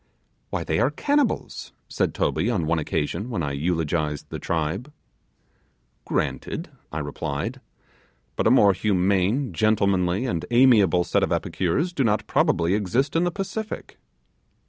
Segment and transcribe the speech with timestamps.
[0.49, 4.91] 'Why, they are cannibals!' said Toby on one occasion when I eulogized the tribe.
[6.05, 7.61] 'Granted,' I replied,
[8.35, 13.25] 'but a more humane, gentlemanly and amiable set of epicures do not probably exist in
[13.25, 13.99] the Pacific.